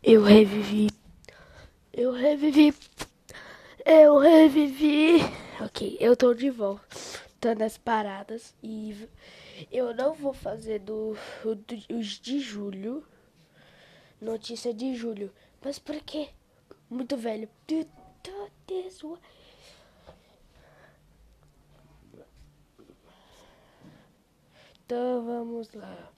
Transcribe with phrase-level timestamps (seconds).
[0.00, 0.90] Eu revivi.
[1.92, 2.72] Eu revivi.
[3.84, 5.18] Eu revivi.
[5.60, 9.08] Ok, eu tô de volta nas paradas e
[9.70, 13.04] eu não vou fazer do, do os de julho.
[14.20, 15.32] Notícia de julho.
[15.60, 16.28] Mas por quê?
[16.88, 17.48] Muito velho.
[24.84, 26.12] Então vamos lá.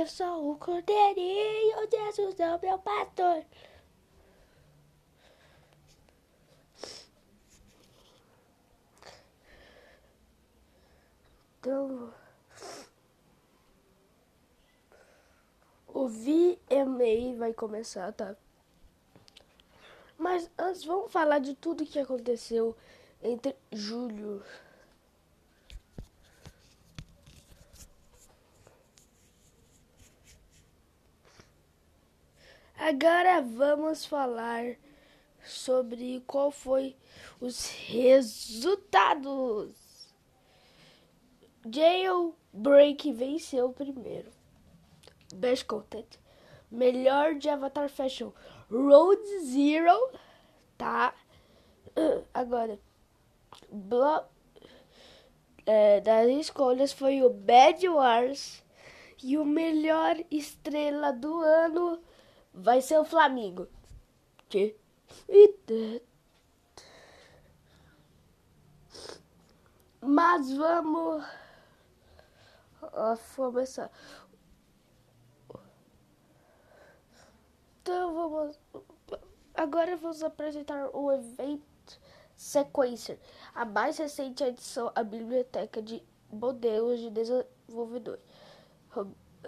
[0.00, 3.44] Eu sou o cordeirinho, Jesus é o meu pastor.
[11.58, 12.14] Então,
[15.86, 18.34] o VMA vai começar, tá?
[20.16, 22.74] Mas antes, vamos falar de tudo que aconteceu
[23.22, 24.42] entre julho
[32.82, 34.74] Agora vamos falar
[35.44, 36.96] sobre qual foi
[37.38, 39.74] os resultados.
[41.70, 44.30] Jailbreak venceu primeiro.
[45.34, 46.06] Best Content.
[46.70, 48.32] Melhor de Avatar Fashion.
[48.70, 50.12] Road Zero.
[50.78, 51.14] Tá.
[52.32, 52.78] Agora.
[53.70, 54.24] Blo
[55.66, 58.64] é, das escolhas foi o Bad Wars.
[59.22, 62.00] E o melhor estrela do ano
[62.52, 63.68] vai ser o Flamengo.
[64.48, 64.76] Que?
[70.00, 71.24] Mas vamos
[73.36, 73.90] começar.
[77.80, 78.58] Então vamos.
[79.54, 82.00] Agora vamos apresentar o evento
[82.36, 83.18] Sequencer,
[83.54, 88.18] a mais recente adição à biblioteca de modelos de desenvolvedor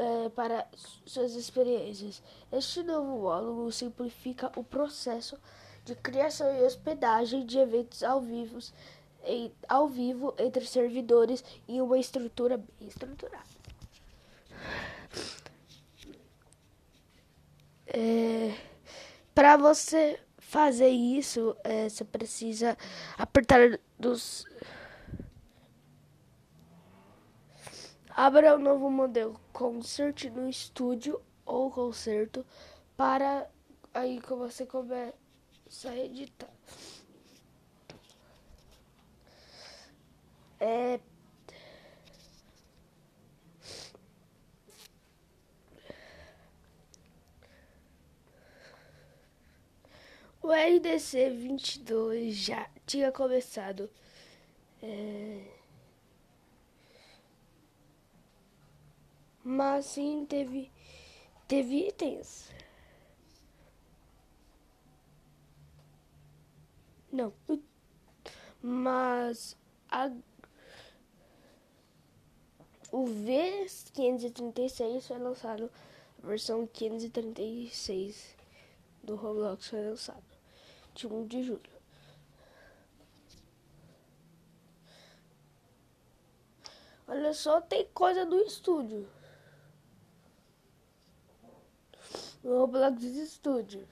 [0.02, 0.66] é, para
[1.06, 2.20] suas experiências.
[2.50, 5.38] Este novo módulo simplifica o processo
[5.84, 8.58] de criação e hospedagem de eventos ao vivo,
[9.24, 13.52] em, ao vivo entre servidores em uma estrutura bem estruturada.
[17.86, 18.56] É,
[19.34, 22.76] para você fazer isso, é, você precisa
[23.18, 24.46] apertar dos
[28.14, 32.44] Abra um novo modelo Concert no estúdio ou concerto
[32.96, 33.48] para
[33.94, 35.14] aí que você começa
[35.88, 36.50] a editar.
[40.58, 40.98] É,
[50.42, 53.88] o RDC 22 já tinha começado.
[54.82, 55.61] É,
[59.44, 60.70] Mas sim teve,
[61.48, 62.48] teve itens.
[67.10, 67.32] Não.
[68.62, 69.56] Mas
[69.91, 70.10] a,
[72.92, 75.70] o V536 foi lançado,
[76.22, 78.36] a versão 536
[79.03, 80.22] do Roblox foi lançado,
[80.94, 81.72] de 1 de julho.
[87.09, 89.06] Olha só, tem coisa do estúdio.
[92.12, 93.86] no Roblox Studio.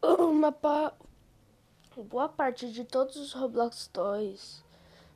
[0.00, 0.94] Uma pa...
[1.96, 4.64] boa parte de todos os Roblox Toys,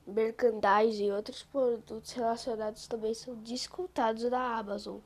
[0.06, 4.98] merchandise e outros produtos relacionados também são descontados da Amazon.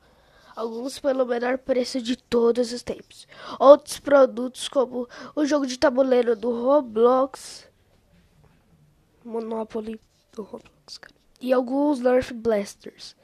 [0.56, 3.28] Alguns pelo menor preço de todos os tempos.
[3.60, 7.69] Outros produtos, como o jogo de tabuleiro do Roblox,
[9.30, 10.00] Monopoly
[10.32, 11.14] do Roblox, cara.
[11.40, 13.16] E alguns Nerf Blasters.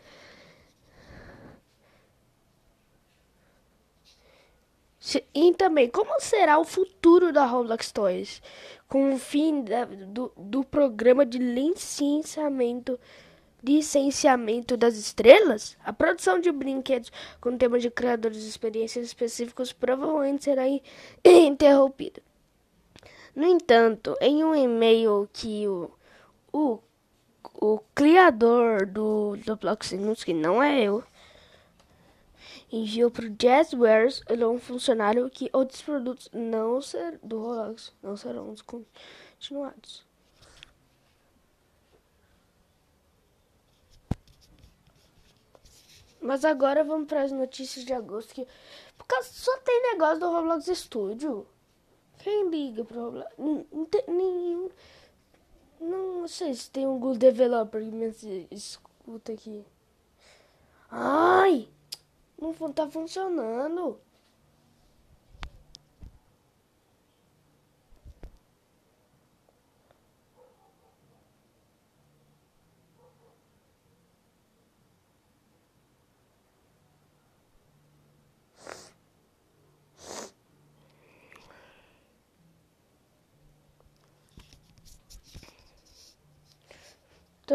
[5.33, 8.43] E também, como será o futuro da Roblox Toys?
[8.89, 12.99] Com o fim da, do, do programa de licenciamento,
[13.63, 15.77] licenciamento das estrelas?
[15.85, 20.65] A produção de brinquedos com temas de criadores de experiências específicos provavelmente será
[21.23, 22.21] interrompida.
[23.35, 25.91] No entanto, em um e-mail que o,
[26.57, 26.81] o,
[27.61, 31.05] o criador do, do Blocksinus, que não é eu,
[32.73, 37.93] enviou para o Jazzwares, ele é um funcionário que outros produtos não ser, do Roblox
[38.03, 40.07] não serão descontinuados.
[46.21, 48.35] Mas agora vamos para as notícias de agosto.
[48.35, 48.47] Que,
[49.23, 51.47] só tem negócio do Roblox Studio.
[52.19, 53.31] Quem liga pro Roblox?
[54.09, 54.71] Nenhum.
[55.81, 58.15] Não sei se tem um Google Developer que me
[58.51, 59.65] escuta aqui.
[60.91, 61.69] Ai!
[62.41, 63.99] Não tá funcionando.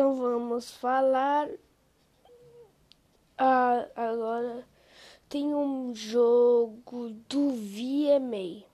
[0.01, 1.47] Então vamos falar
[3.37, 4.67] ah, agora
[5.29, 8.65] tem um jogo do VMA,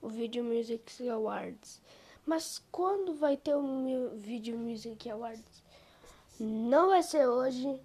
[0.00, 1.82] o Video Music Awards.
[2.24, 5.62] Mas quando vai ter o Video Music Awards?
[6.40, 7.78] Não vai ser hoje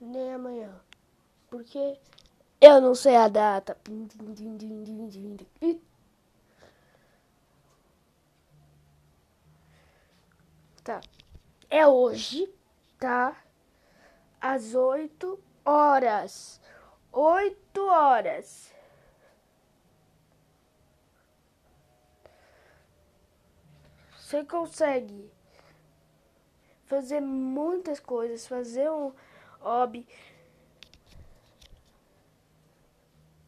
[0.00, 0.80] nem amanhã,
[1.50, 1.98] porque
[2.60, 3.76] eu não sei a data.
[10.90, 11.00] Tá.
[11.70, 12.52] É hoje,
[12.98, 13.36] tá?
[14.40, 16.60] Às oito horas.
[17.12, 18.74] Oito horas.
[24.18, 25.30] Você consegue
[26.86, 29.12] fazer muitas coisas, fazer um
[29.60, 30.08] hobby.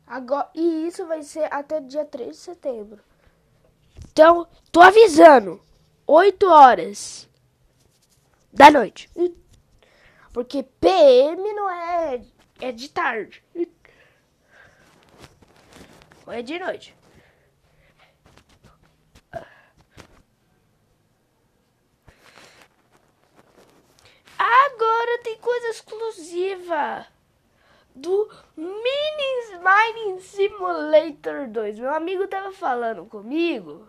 [0.06, 3.02] Agora, e isso vai ser até dia 3 de setembro.
[4.12, 5.60] Então, tô avisando.
[6.06, 7.28] 8 horas
[8.52, 9.10] da noite.
[10.32, 12.22] Porque PM não é.
[12.60, 13.42] É de tarde.
[16.26, 16.94] Ou é de noite.
[24.38, 27.06] Agora tem coisa exclusiva
[27.94, 31.78] do Mini Mining Simulator 2.
[31.78, 33.88] Meu amigo tava falando comigo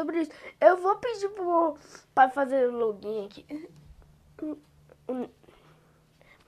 [0.00, 0.32] sobre isso.
[0.60, 1.76] Eu vou pedir pro
[2.14, 3.68] pai fazer o login aqui.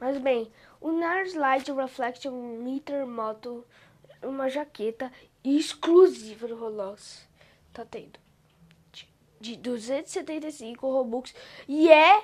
[0.01, 0.51] Mas bem,
[0.81, 3.65] o Nars Light Reflection Meter Moto,
[4.23, 5.13] uma jaqueta
[5.45, 7.29] exclusiva do Roblox.
[7.73, 8.19] Tá tendo.
[9.39, 11.35] De 275 Robux.
[11.69, 12.23] E é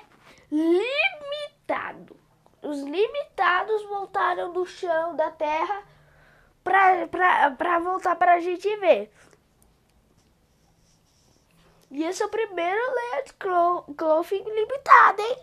[0.51, 2.15] limitado.
[2.61, 5.83] Os limitados voltaram do chão da terra
[6.63, 9.11] pra, pra, pra voltar pra gente ver.
[11.91, 13.31] E esse é o primeiro Let's
[13.97, 15.37] Clothing limitado, hein?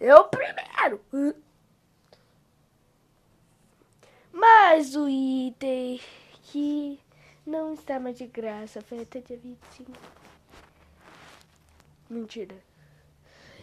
[0.00, 1.04] É o primeiro.
[4.32, 6.00] Mas o item
[6.42, 7.00] que
[7.46, 9.92] não está mais de graça foi até dia 25.
[12.10, 12.56] Mentira.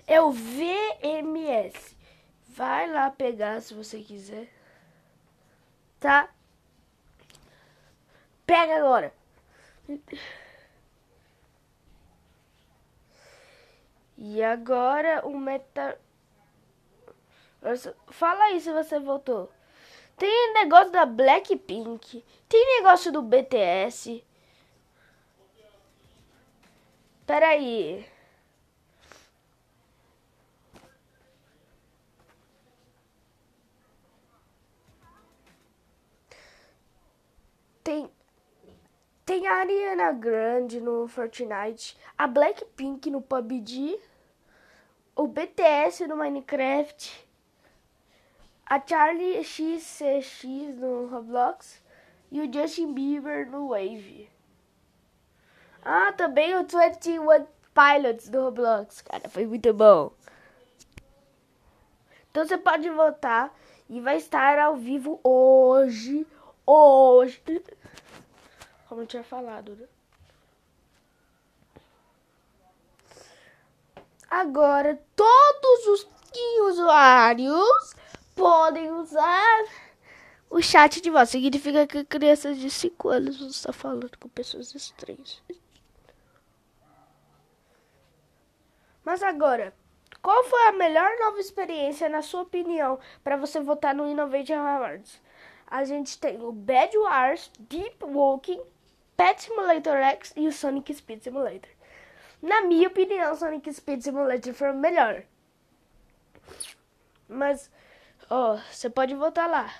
[0.08, 1.98] É o VMS.
[2.48, 4.48] Vai lá pegar se você quiser.
[6.00, 6.30] Tá?
[8.46, 9.14] Pega agora.
[14.24, 16.00] E agora o meta.
[18.12, 19.52] Fala aí se você voltou.
[20.16, 22.24] Tem negócio da Blackpink.
[22.48, 24.24] Tem negócio do BTS.
[27.26, 28.06] Peraí.
[37.84, 38.08] Tem
[39.26, 43.98] tem a Ariana Grande no Fortnite, a Blackpink no PUBG
[45.22, 47.30] o BTS no Minecraft,
[48.66, 51.80] a Charlie XCX no Roblox
[52.32, 54.28] e o Justin Bieber no Wave.
[55.86, 60.12] Ah, também o 21 Pilots do Roblox, cara, foi muito bom.
[62.32, 63.56] Então você pode votar
[63.88, 66.26] e vai estar ao vivo hoje,
[66.66, 67.64] hoje,
[68.90, 69.86] como eu tinha falado, né?
[74.42, 76.08] Agora todos os
[76.72, 77.96] usuários
[78.36, 79.66] podem usar
[80.50, 81.30] o chat de voz.
[81.30, 85.44] Significa que crianças de 5 anos estar falando com pessoas estranhas.
[89.06, 89.76] Mas agora,
[90.24, 95.22] qual foi a melhor nova experiência, na sua opinião, para você votar no Innovation Awards?
[95.68, 98.64] A gente tem o Bad Wars, Deep Walking,
[99.16, 101.70] Pet Simulator X e o Sonic Speed Simulator.
[102.42, 105.24] Na minha opinião, Sonic Speed Simulator foi o melhor.
[107.28, 107.70] Mas,
[108.30, 109.72] ó, você pode voltar lá.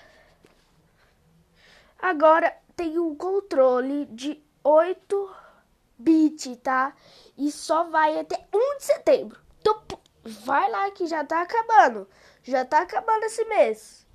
[1.98, 5.36] Agora tem um controle de 8
[5.98, 6.94] bits, tá?
[7.36, 9.40] E só vai até 1 de setembro.
[9.60, 9.82] Então
[10.24, 12.08] vai lá que já tá acabando.
[12.42, 14.06] Já tá acabando esse mês.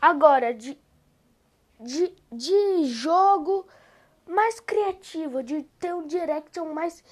[0.00, 0.78] Agora, de,
[1.86, 3.66] de, de jogo
[4.26, 7.02] mais criativo, de ter um direction mais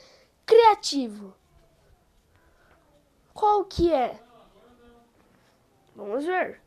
[0.44, 1.34] criativo.
[3.32, 4.20] Qual que é?
[5.94, 6.60] Vamos ver.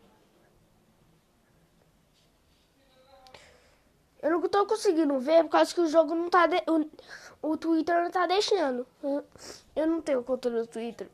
[4.22, 6.48] Eu não tô conseguindo ver por causa que o jogo não tá.
[6.48, 6.58] De...
[7.42, 8.88] O, o Twitter não tá deixando.
[9.76, 11.08] Eu, não tenho conta no Twitter.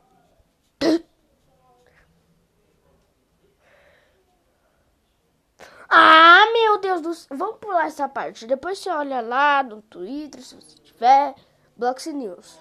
[5.95, 7.37] Ah, meu Deus do céu.
[7.37, 8.47] Vamos pular essa parte.
[8.47, 11.35] Depois você olha lá no Twitter, se você tiver.
[11.77, 12.59] Blox News.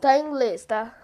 [0.00, 0.96] Tá em inglês, tá?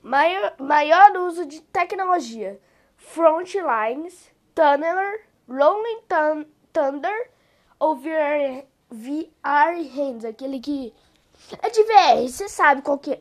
[0.00, 2.60] Maior, maior uso de tecnologia.
[2.96, 7.32] Frontlines, Tunneler, Rolling thun, Thunder
[7.80, 7.96] ou
[8.90, 10.94] VR, Hands, aquele que
[11.62, 13.18] é de VR, você sabe qual que é.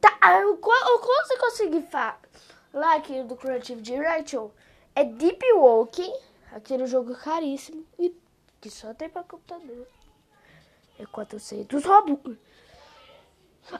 [0.00, 0.18] Tá,
[0.60, 4.50] qual, qual você consegue falar aqui do Creative Direction?
[4.94, 6.12] É Deep Walking,
[6.52, 8.14] aquele jogo caríssimo e
[8.60, 9.86] que só tem para computador.
[10.98, 12.38] É 400 robux.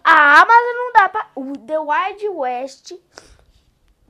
[0.03, 1.31] Ah, mas não dá pra.
[1.35, 2.93] O The Wild West.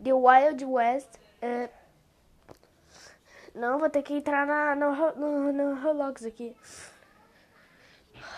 [0.03, 1.09] The Wild West.
[1.43, 1.69] É...
[3.55, 6.57] Não, vou ter que entrar na, no, no, no Roblox aqui.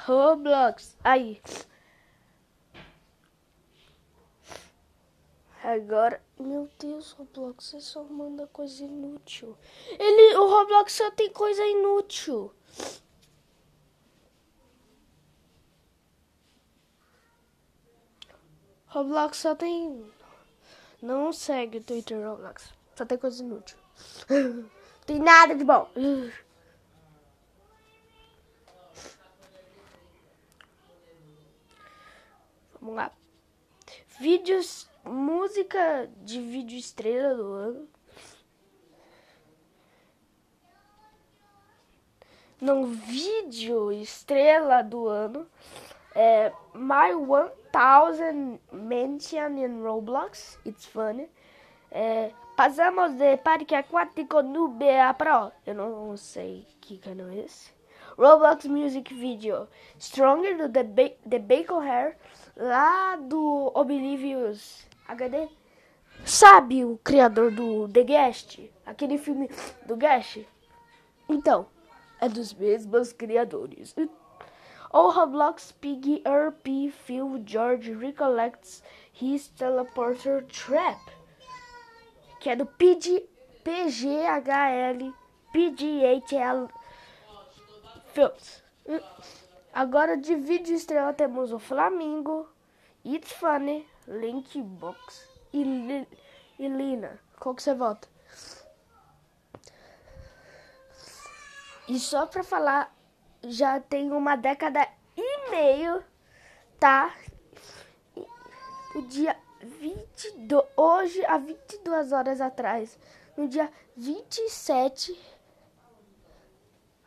[0.04, 0.96] Roblox.
[1.02, 1.40] Aí.
[5.64, 6.22] Agora.
[6.38, 9.56] Meu Deus, Roblox, você só manda coisa inútil.
[9.98, 12.52] Ele, o Roblox só tem coisa inútil.
[18.88, 20.12] Roblox só tem.
[21.00, 22.70] Não segue o Twitter Roblox.
[22.94, 23.78] Só tem coisa inútil.
[25.06, 25.88] tem nada de bom.
[32.80, 33.12] Vamos lá.
[34.18, 34.88] Vídeos.
[35.04, 37.88] Música de vídeo estrela do ano.
[42.60, 45.46] Não, vídeo estrela do ano.
[46.12, 50.58] É, My 1000 Mention in Roblox.
[50.66, 51.28] It's funny.
[51.90, 55.52] É, passamos de Parque Aquático no BA Pro.
[55.66, 57.70] Eu não sei que canal é esse.
[58.16, 59.68] Roblox Music Video.
[59.98, 62.16] Stronger do The, ba The Bacon Hair.
[62.56, 65.48] Lá do Oblivious HD.
[66.24, 68.60] Sabe o criador do The Guest?
[68.86, 69.50] Aquele filme
[69.84, 70.46] do Guest?
[71.28, 71.66] Então,
[72.18, 73.94] é dos mesmos criadores.
[74.90, 78.82] O Roblox Piggy RP Phil George recollects
[79.12, 81.15] his teleporter trap.
[82.46, 83.28] Que é do PG,
[83.64, 85.12] PGHL
[85.52, 86.68] PGHL
[88.14, 88.62] Films.
[89.74, 92.48] Agora de vídeo estrela temos o Flamingo,
[93.04, 96.06] It's Funny, Linkbox e,
[96.56, 97.18] e Lina.
[97.40, 98.06] Qual que você vota?
[101.88, 102.94] E só pra falar
[103.42, 104.86] já tem uma década
[105.16, 106.00] e meio,
[106.78, 107.12] tá?
[108.94, 109.36] O dia
[109.66, 112.98] 22, hoje, há 22 horas atrás,
[113.36, 115.18] no dia 27,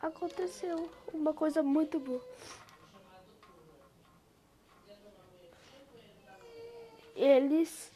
[0.00, 2.22] aconteceu uma coisa muito boa.
[7.16, 7.90] Eles,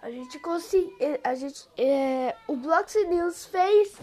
[0.00, 3.98] a gente conseguiu, a gente, é, o Blox News fez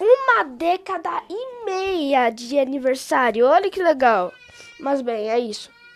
[0.00, 3.46] uma década e meia de aniversário.
[3.46, 4.32] Olha que legal.
[4.80, 5.70] Mas bem, é isso.